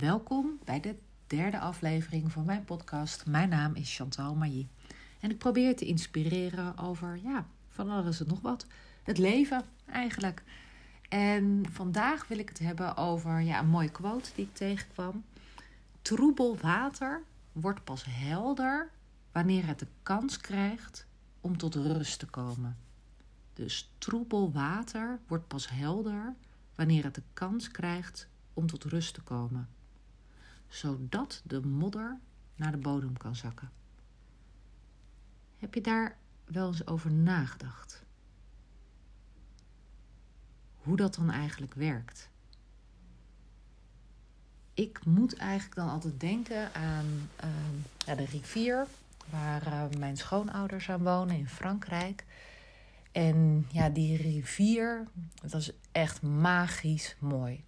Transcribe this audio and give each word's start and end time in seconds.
Welkom 0.00 0.58
bij 0.64 0.80
de 0.80 0.96
derde 1.26 1.58
aflevering 1.58 2.32
van 2.32 2.44
mijn 2.44 2.64
podcast. 2.64 3.26
Mijn 3.26 3.48
naam 3.48 3.74
is 3.74 3.96
Chantal 3.96 4.34
Mailly. 4.34 4.68
En 5.20 5.30
ik 5.30 5.38
probeer 5.38 5.76
te 5.76 5.84
inspireren 5.84 6.78
over, 6.78 7.18
ja, 7.22 7.46
van 7.68 7.90
alles 7.90 8.20
en 8.20 8.26
nog 8.26 8.40
wat. 8.40 8.66
Het 9.02 9.18
leven 9.18 9.64
eigenlijk. 9.86 10.42
En 11.08 11.64
vandaag 11.70 12.28
wil 12.28 12.38
ik 12.38 12.48
het 12.48 12.58
hebben 12.58 12.96
over 12.96 13.40
ja, 13.40 13.58
een 13.58 13.68
mooie 13.68 13.90
quote 13.90 14.30
die 14.34 14.44
ik 14.44 14.54
tegenkwam. 14.54 15.24
Troebel 16.02 16.56
water 16.56 17.22
wordt 17.52 17.84
pas 17.84 18.04
helder 18.08 18.90
wanneer 19.32 19.66
het 19.66 19.78
de 19.78 19.88
kans 20.02 20.36
krijgt 20.36 21.06
om 21.40 21.56
tot 21.56 21.74
rust 21.74 22.18
te 22.18 22.26
komen. 22.26 22.78
Dus 23.52 23.92
troebel 23.98 24.52
water 24.52 25.20
wordt 25.26 25.48
pas 25.48 25.68
helder 25.70 26.34
wanneer 26.74 27.04
het 27.04 27.14
de 27.14 27.22
kans 27.32 27.70
krijgt 27.70 28.28
om 28.54 28.66
tot 28.66 28.84
rust 28.84 29.14
te 29.14 29.20
komen, 29.20 29.68
zodat 30.70 31.42
de 31.44 31.60
modder 31.60 32.18
naar 32.54 32.70
de 32.70 32.78
bodem 32.78 33.16
kan 33.16 33.36
zakken. 33.36 33.70
Heb 35.58 35.74
je 35.74 35.80
daar 35.80 36.18
wel 36.44 36.66
eens 36.66 36.86
over 36.86 37.10
nagedacht? 37.10 38.02
Hoe 40.76 40.96
dat 40.96 41.14
dan 41.14 41.30
eigenlijk 41.30 41.74
werkt? 41.74 42.28
Ik 44.74 45.04
moet 45.04 45.36
eigenlijk 45.36 45.74
dan 45.74 45.88
altijd 45.88 46.20
denken 46.20 46.74
aan 46.74 47.28
ja, 48.06 48.14
de 48.14 48.24
rivier 48.24 48.86
waar 49.30 49.66
uh, 49.66 49.98
mijn 49.98 50.16
schoonouders 50.16 50.90
aan 50.90 51.02
wonen 51.02 51.36
in 51.36 51.48
Frankrijk. 51.48 52.24
En 53.12 53.66
ja, 53.68 53.88
die 53.88 54.16
rivier, 54.16 55.06
dat 55.42 55.60
is 55.60 55.72
echt 55.92 56.22
magisch 56.22 57.16
mooi. 57.18 57.64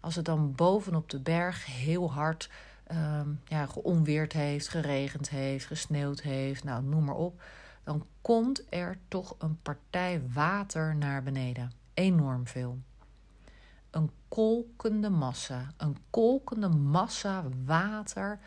Als 0.00 0.14
het 0.14 0.24
dan 0.24 0.54
bovenop 0.54 1.10
de 1.10 1.20
berg 1.20 1.66
heel 1.66 2.12
hard 2.12 2.50
um, 2.92 3.40
ja, 3.44 3.66
geonweerd 3.66 4.32
heeft, 4.32 4.68
geregend 4.68 5.28
heeft, 5.28 5.66
gesneeuwd 5.66 6.20
heeft, 6.20 6.64
nou 6.64 6.82
noem 6.82 7.04
maar 7.04 7.14
op, 7.14 7.42
dan 7.84 8.06
komt 8.20 8.62
er 8.68 8.98
toch 9.08 9.34
een 9.38 9.62
partij 9.62 10.22
water 10.32 10.96
naar 10.96 11.22
beneden. 11.22 11.72
Enorm 11.94 12.46
veel. 12.46 12.78
Een 13.90 14.10
kolkende 14.28 15.10
massa, 15.10 15.72
een 15.76 15.96
kolkende 16.10 16.68
massa 16.68 17.44
water, 17.64 18.38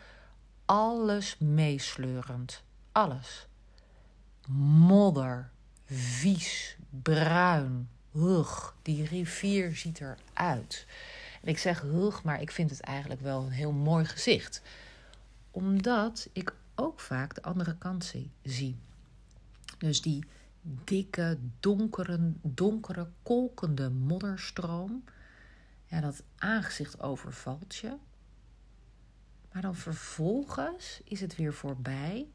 alles 0.64 1.38
meesleurend. 1.38 2.62
Alles. 2.92 3.48
Modder, 4.86 5.50
vies, 5.84 6.76
bruin, 7.02 7.88
hug. 8.12 8.74
Die 8.82 9.06
rivier 9.06 9.76
ziet 9.76 10.00
eruit. 10.00 10.86
Ik 11.42 11.58
zeg 11.58 11.80
hug, 11.80 12.22
maar 12.22 12.40
ik 12.40 12.50
vind 12.50 12.70
het 12.70 12.80
eigenlijk 12.80 13.20
wel 13.20 13.42
een 13.42 13.50
heel 13.50 13.72
mooi 13.72 14.04
gezicht. 14.04 14.62
Omdat 15.50 16.28
ik 16.32 16.54
ook 16.74 17.00
vaak 17.00 17.34
de 17.34 17.42
andere 17.42 17.78
kant 17.78 18.12
zie. 18.42 18.78
Dus 19.78 20.02
die 20.02 20.24
dikke, 20.62 21.38
donkere, 21.60 22.32
donkere, 22.42 23.08
kolkende 23.22 23.90
modderstroom. 23.90 25.04
Ja, 25.84 26.00
dat 26.00 26.22
aangezicht 26.36 27.00
overvalt 27.00 27.74
je. 27.74 27.96
Maar 29.52 29.62
dan 29.62 29.74
vervolgens 29.74 31.00
is 31.04 31.20
het 31.20 31.36
weer 31.36 31.54
voorbij. 31.54 32.28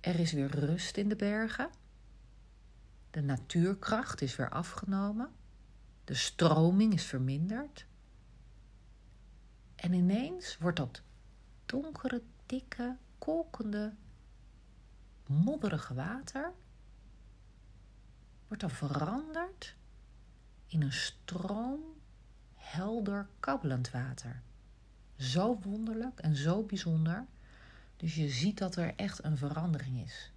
Er 0.00 0.20
is 0.20 0.32
weer 0.32 0.50
rust 0.50 0.96
in 0.96 1.08
de 1.08 1.16
bergen. 1.16 1.70
De 3.10 3.22
natuurkracht 3.22 4.20
is 4.20 4.36
weer 4.36 4.50
afgenomen. 4.50 5.30
De 6.04 6.14
stroming 6.14 6.92
is 6.92 7.04
verminderd. 7.04 7.86
En 9.74 9.92
ineens 9.92 10.58
wordt 10.58 10.76
dat 10.76 11.02
donkere, 11.66 12.22
dikke, 12.46 12.96
kolkende, 13.18 13.94
modderige 15.26 15.94
water 15.94 16.52
wordt 18.46 18.62
dan 18.62 18.70
veranderd 18.70 19.76
in 20.66 20.82
een 20.82 20.92
stroom 20.92 21.80
helder 22.54 23.28
kabbelend 23.40 23.90
water. 23.90 24.42
Zo 25.16 25.58
wonderlijk 25.60 26.20
en 26.20 26.36
zo 26.36 26.62
bijzonder. 26.62 27.26
Dus 27.96 28.14
je 28.14 28.28
ziet 28.28 28.58
dat 28.58 28.76
er 28.76 28.94
echt 28.96 29.24
een 29.24 29.36
verandering 29.36 30.04
is. 30.04 30.32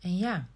En 0.00 0.16
ja, 0.16 0.48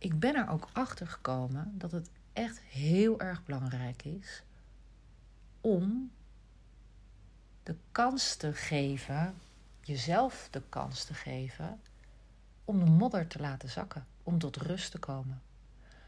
ik 0.00 0.18
ben 0.18 0.34
er 0.34 0.48
ook 0.48 0.68
achter 0.72 1.06
gekomen 1.06 1.72
dat 1.78 1.92
het 1.92 2.10
echt 2.32 2.60
heel 2.60 3.20
erg 3.20 3.44
belangrijk 3.44 4.04
is 4.04 4.42
om 5.60 6.10
de 7.62 7.76
kans 7.92 8.36
te 8.36 8.54
geven, 8.54 9.34
jezelf 9.80 10.48
de 10.50 10.62
kans 10.68 11.04
te 11.04 11.14
geven, 11.14 11.80
om 12.64 12.84
de 12.84 12.90
modder 12.90 13.26
te 13.26 13.40
laten 13.40 13.68
zakken, 13.68 14.06
om 14.22 14.38
tot 14.38 14.56
rust 14.56 14.90
te 14.90 14.98
komen. 14.98 15.42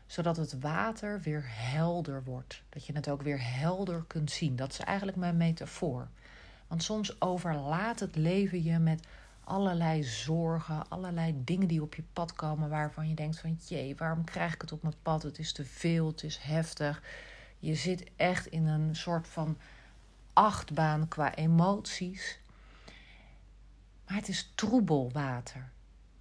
Zodat 0.07 0.37
het 0.37 0.61
water 0.61 1.21
weer 1.21 1.45
helder 1.47 2.25
wordt. 2.25 2.63
Dat 2.69 2.87
je 2.87 2.93
het 2.93 3.09
ook 3.09 3.23
weer 3.23 3.55
helder 3.55 4.05
kunt 4.07 4.31
zien. 4.31 4.57
Dat 4.57 4.73
is 4.73 4.79
eigenlijk 4.79 5.17
mijn 5.17 5.37
metafoor. 5.37 6.09
Want 6.67 6.83
soms 6.83 7.21
overlaat 7.21 8.01
het 8.01 8.17
leven 8.17 8.63
je 8.63 8.79
met 8.79 9.07
allerlei 9.45 10.03
zorgen, 10.03 10.89
allerlei 10.89 11.43
dingen 11.45 11.69
die 11.69 11.83
op 11.83 11.95
je 11.95 12.05
pad 12.13 12.33
komen 12.33 12.69
waarvan 12.69 13.09
je 13.09 13.15
denkt 13.15 13.39
van 13.39 13.59
jee, 13.67 13.97
waarom 13.97 14.25
krijg 14.25 14.55
ik 14.55 14.61
het 14.61 14.73
op 14.73 14.83
mijn 14.83 14.95
pad? 15.03 15.23
Het 15.23 15.39
is 15.39 15.53
te 15.53 15.65
veel, 15.65 16.07
het 16.07 16.23
is 16.23 16.37
heftig. 16.37 17.03
Je 17.59 17.75
zit 17.75 18.11
echt 18.17 18.47
in 18.47 18.67
een 18.67 18.97
soort 18.97 19.29
van 19.29 19.59
achtbaan 20.33 21.09
qua 21.09 21.35
emoties. 21.35 22.39
Maar 24.07 24.17
het 24.17 24.29
is 24.29 24.53
troebel 24.55 25.11
water. 25.13 25.71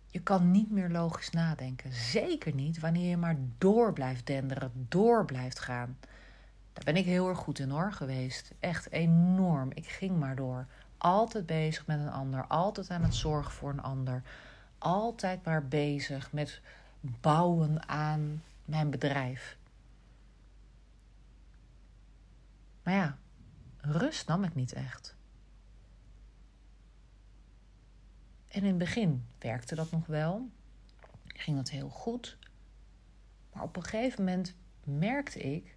Je 0.07 0.21
kan 0.21 0.51
niet 0.51 0.71
meer 0.71 0.89
logisch 0.89 1.29
nadenken. 1.29 1.93
Zeker 1.93 2.53
niet 2.53 2.79
wanneer 2.79 3.09
je 3.09 3.17
maar 3.17 3.37
door 3.57 3.93
blijft 3.93 4.25
denderen, 4.25 4.71
door 4.73 5.25
blijft 5.25 5.59
gaan. 5.59 5.97
Daar 6.73 6.83
ben 6.83 6.95
ik 6.95 7.05
heel 7.05 7.29
erg 7.29 7.37
goed 7.37 7.59
in 7.59 7.69
hoor 7.69 7.91
geweest. 7.91 8.51
Echt 8.59 8.91
enorm. 8.91 9.69
Ik 9.73 9.87
ging 9.87 10.19
maar 10.19 10.35
door. 10.35 10.67
Altijd 11.01 11.45
bezig 11.45 11.85
met 11.87 11.99
een 11.99 12.11
ander. 12.11 12.47
Altijd 12.47 12.89
aan 12.89 13.03
het 13.03 13.15
zorgen 13.15 13.51
voor 13.51 13.69
een 13.69 13.81
ander. 13.81 14.23
Altijd 14.77 15.43
maar 15.45 15.67
bezig 15.67 16.31
met 16.31 16.61
bouwen 16.99 17.87
aan 17.87 18.43
mijn 18.65 18.89
bedrijf. 18.89 19.57
Maar 22.83 22.93
ja, 22.93 23.17
rust 23.77 24.27
nam 24.27 24.43
ik 24.43 24.55
niet 24.55 24.73
echt. 24.73 25.15
En 28.47 28.61
in 28.61 28.65
het 28.65 28.77
begin 28.77 29.25
werkte 29.39 29.75
dat 29.75 29.91
nog 29.91 30.05
wel. 30.05 30.49
Ging 31.27 31.57
dat 31.57 31.69
heel 31.69 31.89
goed. 31.89 32.37
Maar 33.53 33.63
op 33.63 33.75
een 33.75 33.83
gegeven 33.83 34.23
moment 34.23 34.55
merkte 34.83 35.39
ik 35.39 35.75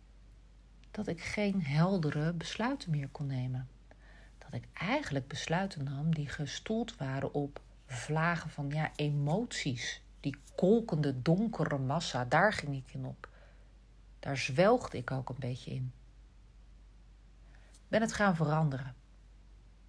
dat 0.91 1.06
ik 1.06 1.21
geen 1.21 1.62
heldere 1.62 2.33
besluiten 2.33 2.91
meer 2.91 3.09
kon 3.09 3.27
nemen. 3.27 3.69
Ik 4.55 4.65
eigenlijk 4.73 5.29
besluiten 5.29 5.85
nam 5.85 6.15
die 6.15 6.29
gestoeld 6.29 6.97
waren 6.97 7.35
op 7.35 7.61
vlagen 7.87 8.51
van 8.51 8.71
ja, 8.71 8.91
emoties. 8.97 10.03
Die 10.21 10.37
kolkende 10.55 11.23
donkere 11.23 11.79
massa, 11.79 12.25
daar 12.25 12.53
ging 12.53 12.77
ik 12.77 12.95
in 12.95 13.05
op. 13.05 13.29
Daar 14.21 14.37
zwelgde 14.37 14.99
ik 14.99 15.11
ook 15.11 15.29
een 15.29 15.37
beetje 15.39 15.71
in 15.71 15.93
ben 17.95 18.03
het 18.03 18.13
gaan 18.13 18.37
veranderen. 18.37 18.95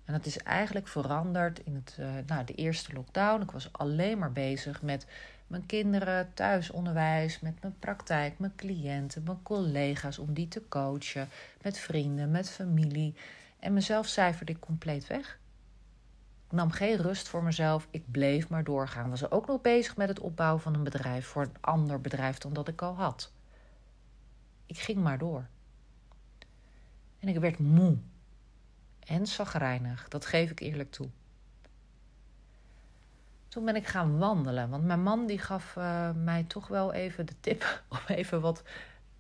En 0.06 0.14
dat 0.14 0.26
is 0.26 0.38
eigenlijk 0.38 0.88
veranderd 0.88 1.60
in 1.60 1.76
het, 1.76 1.98
uh, 2.00 2.10
nou, 2.28 2.46
de 2.46 2.54
eerste 2.54 2.94
lockdown. 2.94 3.42
Ik 3.42 3.52
was 3.52 3.70
alleen 3.72 4.18
maar 4.18 4.32
bezig 4.32 4.82
met 4.82 5.08
mijn 5.48 5.66
kinderen, 5.66 6.32
thuisonderwijs, 6.34 7.40
met 7.40 7.62
mijn 7.62 7.80
praktijk, 7.80 8.40
mijn 8.40 8.56
cliënten, 8.56 9.24
mijn 9.24 9.42
collega's 9.44 10.20
om 10.20 10.34
die 10.34 10.48
te 10.48 10.62
coachen, 10.70 11.28
met 11.62 11.78
vrienden, 11.78 12.32
met 12.32 12.50
familie. 12.50 13.16
En 13.66 13.74
mezelf 13.74 14.08
cijferde 14.08 14.52
ik 14.52 14.60
compleet 14.60 15.08
weg. 15.08 15.40
Ik 16.46 16.52
nam 16.52 16.72
geen 16.72 16.98
rust 16.98 17.28
voor 17.28 17.44
mezelf. 17.44 17.88
Ik 17.92 18.12
bleef 18.12 18.50
maar 18.50 18.64
doorgaan. 18.64 19.10
Was 19.10 19.32
ook 19.32 19.48
nog 19.48 19.62
bezig 19.62 19.98
met 19.98 20.08
het 20.08 20.20
opbouwen 20.20 20.62
van 20.62 20.74
een 20.74 20.84
bedrijf 20.84 21.26
voor 21.28 21.42
een 21.42 21.56
ander 21.62 22.02
bedrijf 22.02 22.38
dan 22.38 22.54
dat 22.54 22.68
ik 22.68 22.82
al 22.82 22.96
had. 22.96 23.32
Ik 24.66 24.78
ging 24.78 24.98
maar 24.98 25.18
door. 25.18 25.48
En 27.20 27.28
ik 27.28 27.40
werd 27.40 27.60
moe. 27.60 27.98
En 29.00 29.28
zagrijnig, 29.28 30.08
dat 30.08 30.26
geef 30.26 30.52
ik 30.52 30.60
eerlijk 30.60 30.92
toe. 30.92 31.10
Toen 33.48 33.66
ben 33.66 33.76
ik 33.76 33.88
gaan 33.88 34.18
wandelen, 34.18 34.70
want 34.70 34.84
mijn 34.84 35.04
man 35.04 35.26
die 35.26 35.40
gaf 35.40 35.76
uh, 35.76 36.12
mij 36.12 36.44
toch 36.44 36.68
wel 36.68 36.94
even 36.94 37.26
de 37.26 37.40
tip 37.40 37.82
om 37.90 38.16
even 38.16 38.42
wat 38.42 38.64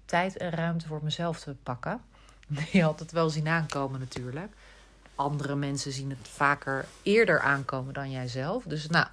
tijd 0.05 0.37
en 0.37 0.49
ruimte 0.49 0.87
voor 0.87 1.03
mezelf 1.03 1.39
te 1.39 1.55
pakken. 1.55 2.01
Die 2.71 2.83
had 2.83 2.99
het 2.99 3.11
wel 3.11 3.29
zien 3.29 3.47
aankomen 3.47 3.99
natuurlijk. 3.99 4.53
Andere 5.15 5.55
mensen 5.55 5.91
zien 5.91 6.09
het 6.09 6.27
vaker 6.27 6.85
eerder 7.03 7.39
aankomen 7.39 7.93
dan 7.93 8.11
jijzelf. 8.11 8.63
Dus 8.63 8.87
nou, 8.87 9.07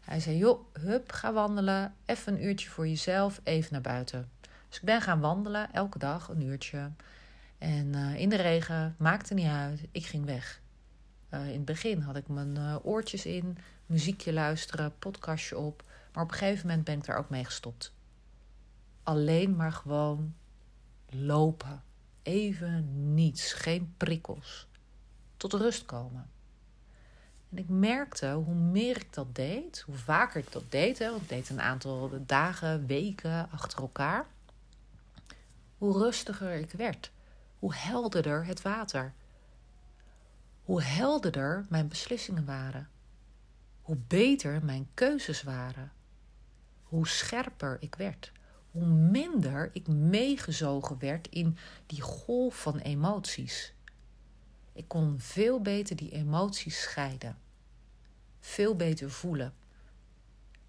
hij 0.00 0.20
zei: 0.20 0.36
joh, 0.36 0.60
hup, 0.72 1.12
ga 1.12 1.32
wandelen. 1.32 1.94
Even 2.06 2.32
een 2.32 2.44
uurtje 2.44 2.70
voor 2.70 2.88
jezelf, 2.88 3.40
even 3.44 3.72
naar 3.72 3.80
buiten. 3.80 4.30
Dus 4.68 4.76
ik 4.76 4.84
ben 4.86 5.00
gaan 5.00 5.20
wandelen, 5.20 5.72
elke 5.72 5.98
dag 5.98 6.28
een 6.28 6.42
uurtje. 6.42 6.90
En 7.58 7.92
uh, 7.94 8.18
in 8.18 8.28
de 8.28 8.36
regen, 8.36 8.94
maakte 8.98 9.34
niet 9.34 9.48
uit, 9.48 9.80
ik 9.90 10.06
ging 10.06 10.24
weg. 10.24 10.60
Uh, 11.30 11.46
in 11.46 11.56
het 11.56 11.64
begin 11.64 12.00
had 12.00 12.16
ik 12.16 12.28
mijn 12.28 12.56
uh, 12.56 12.76
oortjes 12.82 13.26
in, 13.26 13.58
muziekje 13.86 14.32
luisteren, 14.32 14.98
podcastje 14.98 15.58
op. 15.58 15.82
Maar 16.12 16.24
op 16.24 16.30
een 16.30 16.36
gegeven 16.36 16.66
moment 16.66 16.84
ben 16.84 16.98
ik 16.98 17.04
daar 17.04 17.18
ook 17.18 17.30
mee 17.30 17.44
gestopt. 17.44 17.92
Alleen 19.02 19.56
maar 19.56 19.72
gewoon 19.72 20.34
lopen. 21.08 21.82
Even 22.22 23.14
niets, 23.14 23.52
geen 23.52 23.94
prikkels. 23.96 24.66
Tot 25.36 25.52
rust 25.52 25.84
komen. 25.84 26.30
En 27.50 27.58
ik 27.58 27.68
merkte 27.68 28.30
hoe 28.30 28.54
meer 28.54 28.96
ik 28.96 29.12
dat 29.12 29.34
deed, 29.34 29.80
hoe 29.80 29.94
vaker 29.94 30.40
ik 30.40 30.52
dat 30.52 30.70
deed, 30.70 30.98
hè, 30.98 31.10
want 31.10 31.28
deed 31.28 31.48
een 31.48 31.60
aantal 31.60 32.10
dagen, 32.26 32.86
weken 32.86 33.50
achter 33.50 33.78
elkaar, 33.80 34.26
hoe 35.78 35.98
rustiger 35.98 36.52
ik 36.52 36.70
werd, 36.70 37.10
hoe 37.58 37.74
helderder 37.74 38.46
het 38.46 38.62
water, 38.62 39.12
hoe 40.64 40.82
helderder 40.82 41.66
mijn 41.68 41.88
beslissingen 41.88 42.44
waren, 42.44 42.88
hoe 43.82 43.96
beter 43.96 44.64
mijn 44.64 44.88
keuzes 44.94 45.42
waren, 45.42 45.92
hoe 46.82 47.08
scherper 47.08 47.76
ik 47.80 47.94
werd, 47.94 48.32
hoe 48.72 48.86
minder 48.86 49.70
ik 49.72 49.88
meegezogen 49.88 50.98
werd 50.98 51.28
in 51.28 51.56
die 51.86 52.00
golf 52.00 52.62
van 52.62 52.78
emoties. 52.78 53.74
Ik 54.72 54.88
kon 54.88 55.14
veel 55.18 55.60
beter 55.60 55.96
die 55.96 56.10
emoties 56.10 56.80
scheiden. 56.80 57.38
Veel 58.40 58.76
beter 58.76 59.10
voelen. 59.10 59.54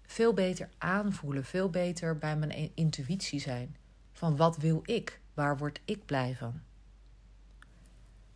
Veel 0.02 0.34
beter 0.34 0.68
aanvoelen. 0.78 1.44
Veel 1.44 1.70
beter 1.70 2.18
bij 2.18 2.36
mijn 2.36 2.70
intuïtie 2.74 3.40
zijn. 3.40 3.76
Van 4.12 4.36
wat 4.36 4.56
wil 4.56 4.80
ik? 4.84 5.20
Waar 5.34 5.56
word 5.56 5.80
ik 5.84 6.04
blij 6.04 6.36
van? 6.38 6.60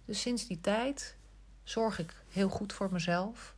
Dus 0.05 0.21
sinds 0.21 0.47
die 0.47 0.61
tijd 0.61 1.17
zorg 1.63 1.99
ik 1.99 2.15
heel 2.29 2.49
goed 2.49 2.73
voor 2.73 2.93
mezelf. 2.93 3.55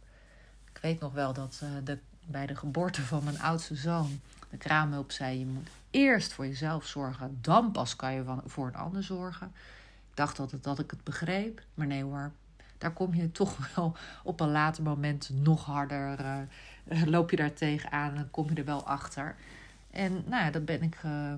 Ik 0.72 0.78
weet 0.82 1.00
nog 1.00 1.12
wel 1.12 1.32
dat 1.32 1.60
uh, 1.62 1.70
de, 1.84 1.98
bij 2.26 2.46
de 2.46 2.56
geboorte 2.56 3.02
van 3.02 3.24
mijn 3.24 3.40
oudste 3.40 3.74
zoon 3.74 4.20
de 4.50 4.56
kraamhulp 4.56 5.12
zei: 5.12 5.38
je 5.38 5.46
moet 5.46 5.68
eerst 5.90 6.32
voor 6.32 6.46
jezelf 6.46 6.86
zorgen, 6.86 7.38
dan 7.40 7.72
pas 7.72 7.96
kan 7.96 8.12
je 8.12 8.24
voor 8.44 8.66
een 8.66 8.74
ander 8.74 9.02
zorgen. 9.02 9.52
Ik 10.10 10.16
dacht 10.16 10.38
altijd 10.38 10.64
dat 10.64 10.78
ik 10.78 10.90
het 10.90 11.04
begreep, 11.04 11.62
maar 11.74 11.86
nee 11.86 12.02
hoor. 12.02 12.32
Daar 12.78 12.92
kom 12.92 13.14
je 13.14 13.32
toch 13.32 13.56
wel 13.74 13.96
op 14.24 14.40
een 14.40 14.50
later 14.50 14.82
moment 14.82 15.30
nog 15.32 15.64
harder. 15.64 16.20
Uh, 16.20 17.02
loop 17.04 17.30
je 17.30 17.36
daar 17.36 17.52
tegenaan 17.52 18.16
en 18.16 18.30
kom 18.30 18.48
je 18.48 18.54
er 18.54 18.64
wel 18.64 18.86
achter. 18.86 19.36
En 19.90 20.12
nou 20.12 20.44
ja, 20.44 20.50
dat 20.50 20.64
ben 20.64 20.82
ik, 20.82 20.96
uh, 21.04 21.32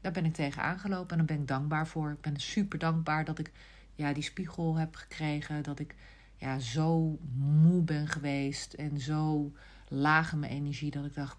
daar 0.00 0.12
ben 0.12 0.24
ik 0.24 0.34
tegen 0.34 0.62
aangelopen 0.62 1.10
en 1.10 1.16
daar 1.16 1.36
ben 1.36 1.40
ik 1.40 1.48
dankbaar 1.48 1.86
voor. 1.86 2.10
Ik 2.10 2.20
ben 2.20 2.40
super 2.40 2.78
dankbaar 2.78 3.24
dat 3.24 3.38
ik 3.38 3.52
ja, 3.94 4.12
die 4.12 4.22
spiegel 4.22 4.76
heb 4.76 4.94
gekregen. 4.94 5.62
Dat 5.62 5.78
ik 5.78 5.94
ja, 6.36 6.58
zo 6.58 7.18
moe 7.36 7.82
ben 7.82 8.08
geweest 8.08 8.72
en 8.72 9.00
zo 9.00 9.52
laag 9.88 10.32
in 10.32 10.38
mijn 10.38 10.52
energie 10.52 10.90
dat 10.90 11.04
ik 11.04 11.14
dacht: 11.14 11.36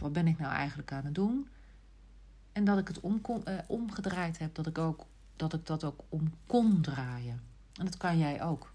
wat 0.00 0.12
ben 0.12 0.26
ik 0.26 0.38
nou 0.38 0.52
eigenlijk 0.52 0.92
aan 0.92 1.04
het 1.04 1.14
doen? 1.14 1.48
En 2.52 2.64
dat 2.64 2.78
ik 2.78 2.88
het 2.88 3.00
om 3.00 3.20
uh, 3.26 3.58
omgedraaid 3.66 4.38
heb, 4.38 4.54
dat 4.54 4.66
ik, 4.66 4.78
ook, 4.78 5.06
dat 5.36 5.52
ik 5.52 5.66
dat 5.66 5.84
ook 5.84 6.00
om 6.08 6.34
kon 6.46 6.80
draaien. 6.80 7.40
En 7.72 7.84
dat 7.84 7.96
kan 7.96 8.18
jij 8.18 8.42
ook. 8.42 8.72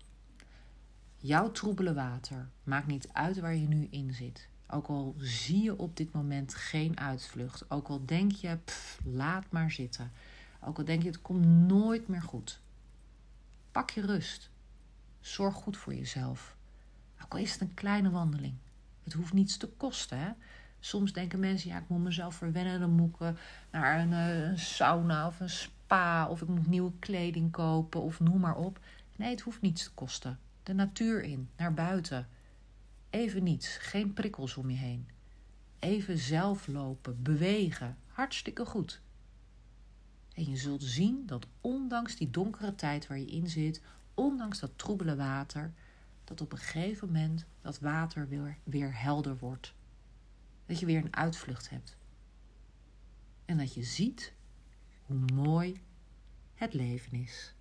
Jouw 1.18 1.51
troebele 1.51 1.94
water 1.94 2.50
maakt 2.63 2.88
niet 2.88 3.10
uit 3.12 3.39
waar 3.39 3.56
je 3.56 3.68
nu 3.68 3.88
in 3.89 4.13
zit. 4.13 4.48
Ook 4.68 4.88
al 4.88 5.16
zie 5.18 5.63
je 5.63 5.77
op 5.77 5.98
dit 5.98 6.13
moment 6.13 6.54
geen 6.54 7.00
uitvlucht. 7.00 7.72
Ook 7.72 7.88
al 7.88 8.06
denk 8.06 8.31
je, 8.31 8.57
pff, 8.66 9.00
laat 9.04 9.45
maar 9.50 9.72
zitten. 9.72 10.12
Ook 10.62 10.77
al 10.77 10.86
denk 10.86 11.01
je, 11.01 11.07
het 11.07 11.22
komt 11.22 11.45
nooit 11.45 12.07
meer 12.07 12.22
goed. 12.22 12.60
Pak 13.72 13.89
je 13.89 14.01
rust. 14.01 14.50
Zorg 15.19 15.56
goed 15.56 15.77
voor 15.77 15.94
jezelf. 15.95 16.56
Ook 17.24 17.33
al 17.33 17.39
is 17.39 17.51
het 17.51 17.62
een 17.62 17.74
kleine 17.74 18.10
wandeling. 18.10 18.56
Het 19.04 19.13
hoeft 19.13 19.33
niets 19.33 19.57
te 19.57 19.68
kosten. 19.68 20.19
Hè? 20.19 20.31
Soms 20.85 21.13
denken 21.13 21.39
mensen, 21.39 21.69
ja, 21.69 21.77
ik 21.77 21.87
moet 21.87 22.03
mezelf 22.03 22.35
verwennen. 22.35 22.79
Dan 22.79 22.91
moet 22.91 23.15
ik 23.19 23.33
naar 23.71 23.99
een, 23.99 24.13
eh, 24.13 24.41
een, 24.41 24.59
sauna 24.59 25.27
of 25.27 25.39
een 25.39 25.49
spa. 25.49 26.29
Of 26.29 26.41
ik 26.41 26.47
moet 26.47 26.67
nieuwe 26.67 26.91
kleding 26.99 27.51
kopen 27.51 28.01
of 28.01 28.19
noem 28.19 28.39
maar 28.39 28.55
op. 28.55 28.79
Nee, 29.15 29.29
het 29.29 29.41
hoeft 29.41 29.61
niets 29.61 29.83
te 29.83 29.91
kosten. 29.93 30.39
De 30.63 30.73
natuur 30.73 31.23
in, 31.23 31.49
naar 31.57 31.73
buiten. 31.73 32.27
Even 33.09 33.43
niets, 33.43 33.77
geen 33.77 34.13
prikkels 34.13 34.57
om 34.57 34.69
je 34.69 34.77
heen. 34.77 35.07
Even 35.79 36.17
zelf 36.17 36.67
lopen, 36.67 37.23
bewegen. 37.23 37.97
Hartstikke 38.07 38.65
goed. 38.65 39.01
En 40.33 40.49
je 40.49 40.57
zult 40.57 40.83
zien 40.83 41.25
dat 41.25 41.47
ondanks 41.61 42.15
die 42.15 42.29
donkere 42.29 42.75
tijd 42.75 43.07
waar 43.07 43.19
je 43.19 43.31
in 43.31 43.49
zit, 43.49 43.81
ondanks 44.13 44.59
dat 44.59 44.71
troebele 44.75 45.15
water, 45.15 45.73
dat 46.23 46.41
op 46.41 46.51
een 46.51 46.57
gegeven 46.57 47.07
moment 47.07 47.45
dat 47.61 47.79
water 47.79 48.27
weer, 48.27 48.57
weer 48.63 49.01
helder 49.01 49.38
wordt. 49.38 49.75
Dat 50.65 50.79
je 50.79 50.85
weer 50.85 51.03
een 51.03 51.15
uitvlucht 51.15 51.69
hebt. 51.69 51.97
En 53.45 53.57
dat 53.57 53.73
je 53.73 53.83
ziet 53.83 54.33
hoe 55.06 55.19
mooi 55.33 55.81
het 56.53 56.73
leven 56.73 57.13
is. 57.13 57.53